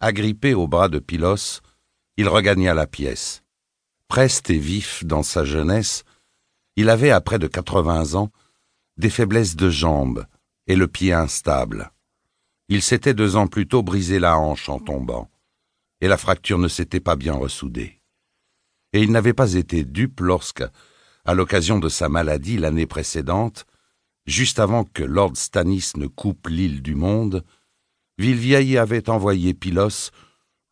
Agrippé 0.00 0.54
au 0.54 0.68
bras 0.68 0.88
de 0.88 1.00
Pylos, 1.00 1.60
il 2.16 2.28
regagna 2.28 2.72
la 2.72 2.86
pièce. 2.86 3.42
Preste 4.06 4.48
et 4.48 4.58
vif 4.58 5.04
dans 5.04 5.24
sa 5.24 5.44
jeunesse, 5.44 6.04
il 6.76 6.88
avait, 6.88 7.10
à 7.10 7.20
près 7.20 7.40
de 7.40 7.48
quatre-vingts 7.48 8.14
ans, 8.14 8.30
des 8.96 9.10
faiblesses 9.10 9.56
de 9.56 9.70
jambes 9.70 10.24
et 10.68 10.76
le 10.76 10.86
pied 10.86 11.12
instable. 11.12 11.90
Il 12.68 12.80
s'était 12.80 13.12
deux 13.12 13.34
ans 13.34 13.48
plus 13.48 13.66
tôt 13.66 13.82
brisé 13.82 14.20
la 14.20 14.38
hanche 14.38 14.68
en 14.68 14.78
tombant, 14.78 15.28
et 16.00 16.06
la 16.06 16.16
fracture 16.16 16.58
ne 16.58 16.68
s'était 16.68 17.00
pas 17.00 17.16
bien 17.16 17.34
ressoudée. 17.34 18.00
Et 18.92 19.02
il 19.02 19.10
n'avait 19.10 19.34
pas 19.34 19.54
été 19.54 19.82
dupe 19.82 20.20
lorsque, 20.20 20.64
à 21.24 21.34
l'occasion 21.34 21.80
de 21.80 21.88
sa 21.88 22.08
maladie 22.08 22.56
l'année 22.56 22.86
précédente, 22.86 23.66
juste 24.26 24.60
avant 24.60 24.84
que 24.84 25.02
Lord 25.02 25.36
Stannis 25.36 25.94
ne 25.96 26.06
coupe 26.06 26.46
l'île 26.46 26.82
du 26.82 26.94
monde, 26.94 27.44
Villevieille 28.18 28.76
avait 28.76 29.08
envoyé 29.08 29.54
Pylos 29.54 30.10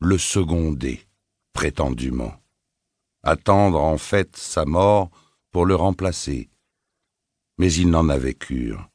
le 0.00 0.18
seconder, 0.18 1.06
prétendument. 1.52 2.34
Attendre 3.22 3.80
en 3.80 3.98
fait 3.98 4.36
sa 4.36 4.64
mort 4.64 5.10
pour 5.52 5.64
le 5.64 5.76
remplacer. 5.76 6.50
Mais 7.58 7.72
il 7.72 7.88
n'en 7.88 8.08
avait 8.08 8.34
cure. 8.34 8.90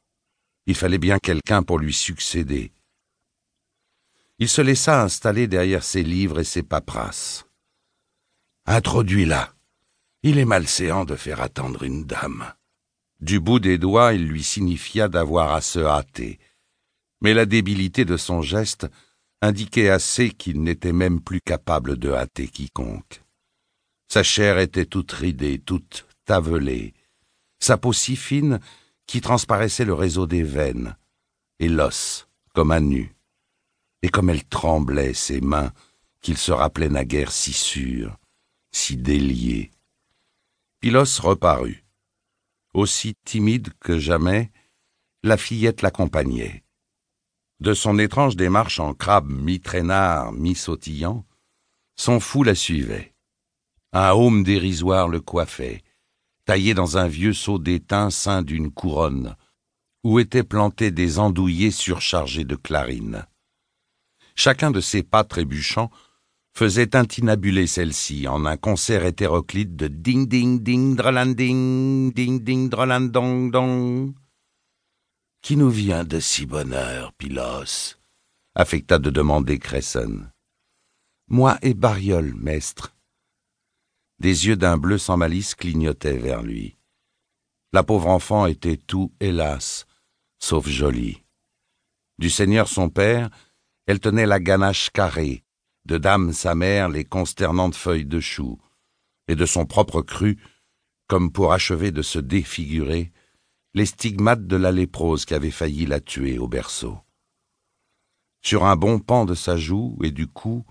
Il 0.66 0.74
fallait 0.74 0.98
bien 0.98 1.18
quelqu'un 1.18 1.62
pour 1.62 1.78
lui 1.78 1.94
succéder. 1.94 2.72
Il 4.38 4.48
se 4.48 4.60
laissa 4.60 5.02
installer 5.02 5.46
derrière 5.46 5.82
ses 5.82 6.02
livres 6.02 6.38
et 6.38 6.44
ses 6.44 6.62
paperasses. 6.62 7.46
Introduis-la, 8.66 9.52
il 10.22 10.38
est 10.38 10.44
malséant 10.44 11.04
de 11.04 11.16
faire 11.16 11.40
attendre 11.40 11.82
une 11.84 12.04
dame. 12.04 12.52
Du 13.20 13.40
bout 13.40 13.60
des 13.60 13.78
doigts, 13.78 14.12
il 14.12 14.26
lui 14.26 14.42
signifia 14.42 15.08
d'avoir 15.08 15.52
à 15.52 15.60
se 15.60 15.78
hâter. 15.78 16.38
Mais 17.22 17.34
la 17.34 17.46
débilité 17.46 18.04
de 18.04 18.16
son 18.16 18.42
geste 18.42 18.88
indiquait 19.40 19.88
assez 19.88 20.30
qu'il 20.30 20.62
n'était 20.62 20.92
même 20.92 21.20
plus 21.20 21.40
capable 21.40 21.96
de 21.96 22.12
hâter 22.12 22.48
quiconque. 22.48 23.22
Sa 24.08 24.22
chair 24.22 24.58
était 24.58 24.86
toute 24.86 25.12
ridée, 25.12 25.58
toute 25.58 26.06
tavelée, 26.24 26.94
sa 27.60 27.78
peau 27.78 27.92
si 27.92 28.16
fine 28.16 28.60
qui 29.06 29.20
transparaissait 29.20 29.84
le 29.84 29.94
réseau 29.94 30.26
des 30.26 30.42
veines, 30.42 30.96
et 31.58 31.68
l'os, 31.68 32.28
comme 32.54 32.72
à 32.72 32.80
nu. 32.80 33.14
Et 34.02 34.08
comme 34.08 34.30
elle 34.30 34.44
tremblait, 34.44 35.14
ses 35.14 35.40
mains, 35.40 35.72
qu'il 36.20 36.36
se 36.36 36.52
rappelait 36.52 36.88
naguère 36.88 37.30
si 37.30 37.52
sûres, 37.52 38.16
si 38.72 38.96
déliées. 38.96 39.70
Pylos 40.80 41.20
reparut. 41.20 41.84
Aussi 42.74 43.14
timide 43.24 43.68
que 43.78 43.98
jamais, 43.98 44.50
la 45.22 45.36
fillette 45.36 45.82
l'accompagnait. 45.82 46.61
De 47.62 47.74
son 47.74 47.96
étrange 48.00 48.34
démarche 48.34 48.80
en 48.80 48.92
crabe 48.92 49.30
mi-traînard, 49.30 50.32
mi-sautillant, 50.32 51.24
son 51.94 52.18
fou 52.18 52.42
la 52.42 52.56
suivait. 52.56 53.14
Un 53.92 54.10
haume 54.10 54.42
dérisoire 54.42 55.06
le 55.06 55.20
coiffait, 55.20 55.84
taillé 56.44 56.74
dans 56.74 56.98
un 56.98 57.06
vieux 57.06 57.32
seau 57.32 57.60
d'étain 57.60 58.10
ceint 58.10 58.42
d'une 58.42 58.72
couronne, 58.72 59.36
où 60.02 60.18
étaient 60.18 60.42
plantés 60.42 60.90
des 60.90 61.20
andouillés 61.20 61.70
surchargés 61.70 62.42
de 62.42 62.56
clarines. 62.56 63.26
Chacun 64.34 64.72
de 64.72 64.80
ses 64.80 65.04
pas 65.04 65.22
trébuchants 65.22 65.92
faisait 66.52 66.96
intinabuler 66.96 67.68
celle-ci 67.68 68.26
en 68.26 68.44
un 68.44 68.56
concert 68.56 69.04
hétéroclite 69.04 69.76
de 69.76 69.86
ding 69.86 70.26
ding 70.26 70.60
ding 70.64 70.96
dralanding 70.96 72.12
ding 72.12 72.42
ding 72.42 72.68
dralandong 72.68 73.52
dong. 73.52 74.14
Qui 75.42 75.56
nous 75.56 75.70
vient 75.70 76.04
de 76.04 76.20
si 76.20 76.46
bonne 76.46 76.72
heure, 76.72 77.12
Pylos? 77.14 77.96
affecta 78.54 79.00
de 79.00 79.10
demander 79.10 79.58
Cresson. 79.58 80.28
Moi 81.26 81.58
et 81.62 81.74
Bariol, 81.74 82.32
maître. 82.34 82.94
Des 84.20 84.46
yeux 84.46 84.54
d'un 84.54 84.76
bleu 84.76 84.98
sans 84.98 85.16
malice 85.16 85.56
clignotaient 85.56 86.16
vers 86.16 86.42
lui. 86.42 86.76
La 87.72 87.82
pauvre 87.82 88.06
enfant 88.06 88.46
était 88.46 88.76
tout, 88.76 89.12
hélas, 89.18 89.88
sauf 90.38 90.68
jolie. 90.68 91.24
Du 92.18 92.30
Seigneur 92.30 92.68
son 92.68 92.88
père, 92.88 93.28
elle 93.86 93.98
tenait 93.98 94.26
la 94.26 94.38
ganache 94.38 94.90
carrée, 94.90 95.42
de 95.86 95.98
Dame 95.98 96.32
sa 96.32 96.54
mère 96.54 96.88
les 96.88 97.04
consternantes 97.04 97.74
feuilles 97.74 98.06
de 98.06 98.20
chou, 98.20 98.60
et 99.26 99.34
de 99.34 99.46
son 99.46 99.66
propre 99.66 100.02
cru, 100.02 100.38
comme 101.08 101.32
pour 101.32 101.52
achever 101.52 101.90
de 101.90 102.02
se 102.02 102.20
défigurer, 102.20 103.10
les 103.74 103.86
stigmates 103.86 104.46
de 104.46 104.56
la 104.56 104.70
léprose 104.70 105.24
qui 105.24 105.34
avait 105.34 105.50
failli 105.50 105.86
la 105.86 106.00
tuer 106.00 106.38
au 106.38 106.48
berceau. 106.48 106.98
Sur 108.42 108.64
un 108.64 108.76
bon 108.76 108.98
pan 108.98 109.24
de 109.24 109.34
sa 109.34 109.56
joue 109.56 109.96
et 110.02 110.10
du 110.10 110.26
cou, 110.26 110.64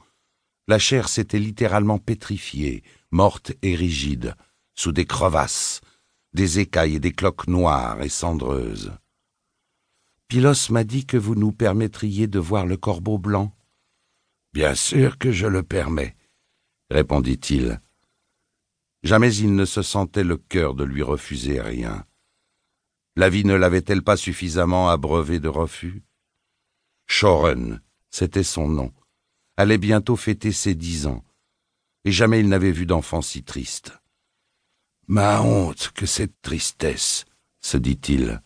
la 0.68 0.78
chair 0.78 1.10
s'était 1.10 1.40
littéralement 1.40 1.98
pétrifiée, 1.98 2.84
morte 3.10 3.54
et 3.62 3.76
rigide, 3.76 4.36
sous 4.76 4.92
des 4.92 5.06
crevasses, 5.06 5.82
des 6.34 6.60
écailles 6.60 6.96
et 6.96 7.00
des 7.00 7.12
cloques 7.12 7.48
noires 7.48 8.02
et 8.02 8.10
cendreuses. 8.10 8.92
Pylos 10.28 10.70
m'a 10.70 10.84
dit 10.84 11.06
que 11.06 11.18
vous 11.18 11.36
nous 11.36 11.52
permettriez 11.52 12.28
de 12.28 12.40
voir 12.40 12.66
le 12.66 12.78
corbeau 12.78 13.18
blanc. 13.18 13.54
Bien 14.54 14.76
sûr 14.76 15.18
que 15.18 15.32
je 15.32 15.48
le 15.48 15.64
permets, 15.64 16.16
répondit-il. 16.90 17.82
Jamais 19.04 19.34
il 19.36 19.56
ne 19.56 19.66
se 19.66 19.82
sentait 19.82 20.24
le 20.24 20.38
cœur 20.38 20.76
de 20.76 20.84
lui 20.84 21.02
refuser 21.02 21.60
rien. 21.60 22.06
La 23.16 23.30
vie 23.30 23.44
ne 23.44 23.56
l'avait-elle 23.56 24.04
pas 24.04 24.18
suffisamment 24.18 24.90
abreuvé 24.90 25.40
de 25.40 25.50
refus? 25.50 26.04
Shoren, 27.08 27.82
c'était 28.10 28.44
son 28.44 28.70
nom, 28.70 28.94
allait 29.58 29.78
bientôt 29.78 30.16
fêter 30.16 30.54
ses 30.54 30.76
dix 30.76 31.08
ans, 31.08 31.26
et 32.06 32.12
jamais 32.12 32.40
il 32.40 32.48
n'avait 32.48 32.72
vu 32.72 32.86
d'enfant 32.86 33.22
si 33.22 33.44
triste. 33.44 33.92
Ma 35.08 35.42
honte 35.42 35.92
que 35.94 36.06
cette 36.06 36.42
tristesse, 36.42 37.26
se 37.60 37.78
dit-il, 37.78 38.42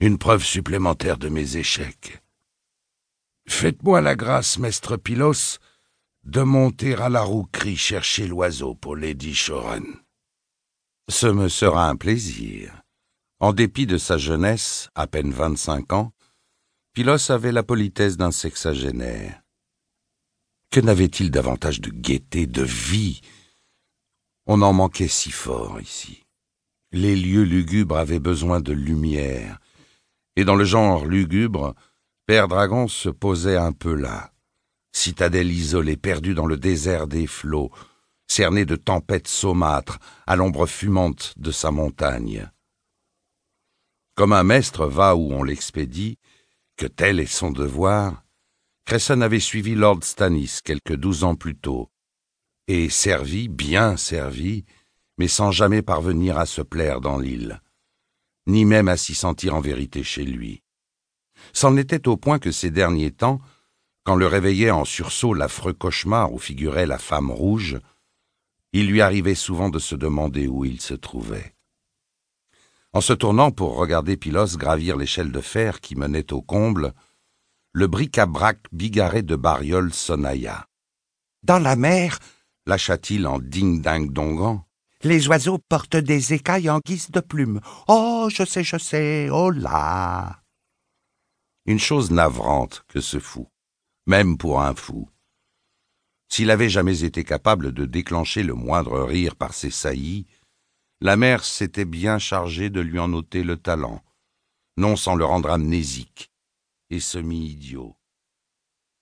une 0.00 0.18
preuve 0.18 0.44
supplémentaire 0.44 1.18
de 1.18 1.28
mes 1.28 1.58
échecs. 1.58 2.22
Faites-moi 3.46 4.00
la 4.00 4.16
grâce, 4.16 4.58
maître 4.58 4.96
Pylos, 4.96 5.58
de 6.24 6.42
monter 6.42 6.94
à 6.94 7.08
la 7.08 7.22
rouquerie 7.22 7.76
chercher 7.76 8.26
l'oiseau 8.26 8.74
pour 8.74 8.96
Lady 8.96 9.34
Shoren. 9.34 9.84
Ce 11.08 11.26
me 11.26 11.48
sera 11.48 11.88
un 11.88 11.96
plaisir. 11.96 12.81
En 13.42 13.52
dépit 13.52 13.86
de 13.86 13.98
sa 13.98 14.18
jeunesse, 14.18 14.88
à 14.94 15.08
peine 15.08 15.32
vingt-cinq 15.32 15.92
ans, 15.92 16.12
Pylos 16.92 17.32
avait 17.32 17.50
la 17.50 17.64
politesse 17.64 18.16
d'un 18.16 18.30
sexagénaire. 18.30 19.42
Que 20.70 20.78
n'avait-il 20.78 21.32
davantage 21.32 21.80
de 21.80 21.90
gaieté, 21.90 22.46
de 22.46 22.62
vie? 22.62 23.20
On 24.46 24.62
en 24.62 24.72
manquait 24.72 25.08
si 25.08 25.32
fort 25.32 25.80
ici. 25.80 26.22
Les 26.92 27.16
lieux 27.16 27.42
lugubres 27.42 27.96
avaient 27.96 28.20
besoin 28.20 28.60
de 28.60 28.72
lumière, 28.72 29.58
et 30.36 30.44
dans 30.44 30.54
le 30.54 30.64
genre 30.64 31.04
lugubre, 31.04 31.74
Père 32.26 32.46
Dragon 32.46 32.86
se 32.86 33.08
posait 33.08 33.56
un 33.56 33.72
peu 33.72 33.94
là, 33.94 34.32
citadelle 34.92 35.50
isolée, 35.50 35.96
perdue 35.96 36.34
dans 36.34 36.46
le 36.46 36.58
désert 36.58 37.08
des 37.08 37.26
flots, 37.26 37.72
cernée 38.28 38.66
de 38.66 38.76
tempêtes 38.76 39.26
saumâtres, 39.26 39.98
à 40.28 40.36
l'ombre 40.36 40.66
fumante 40.66 41.34
de 41.38 41.50
sa 41.50 41.72
montagne. 41.72 42.48
Comme 44.14 44.34
un 44.34 44.42
maître 44.42 44.86
va 44.86 45.16
où 45.16 45.32
on 45.32 45.42
l'expédie, 45.42 46.18
que 46.76 46.86
tel 46.86 47.18
est 47.18 47.26
son 47.26 47.50
devoir, 47.50 48.22
Cresson 48.84 49.22
avait 49.22 49.40
suivi 49.40 49.74
Lord 49.74 50.00
Stannis 50.02 50.58
quelques 50.62 50.96
douze 50.96 51.24
ans 51.24 51.34
plus 51.34 51.56
tôt, 51.56 51.88
et 52.68 52.90
servi, 52.90 53.48
bien 53.48 53.96
servi, 53.96 54.64
mais 55.16 55.28
sans 55.28 55.50
jamais 55.50 55.80
parvenir 55.80 56.36
à 56.36 56.44
se 56.44 56.60
plaire 56.60 57.00
dans 57.00 57.18
l'île, 57.18 57.62
ni 58.46 58.66
même 58.66 58.88
à 58.88 58.98
s'y 58.98 59.14
sentir 59.14 59.54
en 59.54 59.60
vérité 59.60 60.02
chez 60.02 60.24
lui. 60.24 60.62
C'en 61.54 61.76
était 61.78 62.06
au 62.06 62.18
point 62.18 62.38
que 62.38 62.52
ces 62.52 62.70
derniers 62.70 63.12
temps, 63.12 63.40
quand 64.04 64.16
le 64.16 64.26
réveillait 64.26 64.70
en 64.70 64.84
sursaut 64.84 65.32
l'affreux 65.32 65.72
cauchemar 65.72 66.32
où 66.34 66.38
figurait 66.38 66.86
la 66.86 66.98
femme 66.98 67.30
rouge, 67.30 67.78
il 68.74 68.88
lui 68.88 69.00
arrivait 69.00 69.34
souvent 69.34 69.70
de 69.70 69.78
se 69.78 69.94
demander 69.94 70.48
où 70.48 70.66
il 70.66 70.80
se 70.80 70.94
trouvait. 70.94 71.54
En 72.92 73.00
se 73.00 73.12
tournant 73.12 73.50
pour 73.50 73.76
regarder 73.76 74.16
Pylos 74.16 74.56
gravir 74.56 74.96
l'échelle 74.96 75.32
de 75.32 75.40
fer 75.40 75.80
qui 75.80 75.96
menait 75.96 76.32
au 76.32 76.42
comble, 76.42 76.92
le 77.72 77.86
bric-à-brac 77.86 78.58
bigarré 78.70 79.22
de 79.22 79.36
Bariol 79.36 79.92
sonnailla. 79.92 80.66
Dans 81.42 81.58
la 81.58 81.76
mer, 81.76 82.18
lâcha-t-il 82.66 83.26
en 83.26 83.38
ding-ding-dongant, 83.38 84.64
les 85.04 85.26
oiseaux 85.26 85.58
portent 85.58 85.96
des 85.96 86.32
écailles 86.32 86.70
en 86.70 86.78
guise 86.78 87.10
de 87.10 87.20
plumes. 87.20 87.60
Oh, 87.88 88.28
je 88.30 88.44
sais, 88.44 88.62
je 88.62 88.76
sais, 88.76 89.28
oh 89.32 89.50
là 89.50 90.42
une 91.66 91.78
chose 91.78 92.10
navrante 92.10 92.84
que 92.88 93.00
ce 93.00 93.20
fou, 93.20 93.48
même 94.06 94.36
pour 94.36 94.60
un 94.60 94.74
fou. 94.74 95.08
S'il 96.28 96.50
avait 96.50 96.68
jamais 96.68 97.04
été 97.04 97.24
capable 97.24 97.72
de 97.72 97.84
déclencher 97.84 98.42
le 98.42 98.54
moindre 98.54 99.00
rire 99.02 99.36
par 99.36 99.54
ses 99.54 99.70
saillies, 99.70 100.26
la 101.02 101.16
mère 101.16 101.44
s'était 101.44 101.84
bien 101.84 102.20
chargée 102.20 102.70
de 102.70 102.80
lui 102.80 103.00
en 103.00 103.12
ôter 103.12 103.42
le 103.42 103.56
talent, 103.56 104.04
non 104.76 104.94
sans 104.94 105.16
le 105.16 105.24
rendre 105.24 105.50
amnésique 105.50 106.30
et 106.90 107.00
semi-idiot. 107.00 107.96